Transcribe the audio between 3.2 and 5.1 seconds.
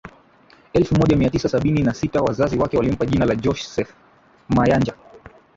la Joseph Mayanja